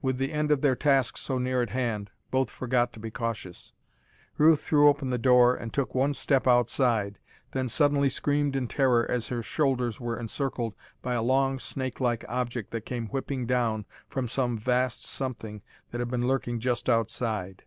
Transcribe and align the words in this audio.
With 0.00 0.16
the 0.16 0.32
end 0.32 0.50
of 0.50 0.62
their 0.62 0.74
task 0.74 1.18
so 1.18 1.36
near 1.36 1.60
at 1.60 1.68
hand, 1.68 2.10
both 2.30 2.48
forgot 2.48 2.90
to 2.94 3.00
be 3.00 3.10
cautious. 3.10 3.74
Ruth 4.38 4.62
threw 4.62 4.78
the 4.98 5.18
door 5.18 5.50
open 5.56 5.62
and 5.62 5.74
took 5.74 5.94
one 5.94 6.14
step 6.14 6.46
outside, 6.46 7.18
then 7.52 7.68
suddenly 7.68 8.08
screamed 8.08 8.56
in 8.56 8.66
terror 8.66 9.04
as 9.10 9.28
her 9.28 9.42
shoulders 9.42 10.00
were 10.00 10.18
encircled 10.18 10.74
by 11.02 11.12
a 11.12 11.20
long 11.20 11.58
snake 11.58 12.00
like 12.00 12.24
object 12.30 12.70
that 12.70 12.86
came 12.86 13.08
whipping 13.08 13.44
down 13.44 13.84
from 14.08 14.26
some 14.26 14.56
vast 14.56 15.04
something 15.04 15.60
that 15.90 15.98
had 16.00 16.10
been 16.10 16.26
lurking 16.26 16.60
just 16.60 16.88
outside. 16.88 17.64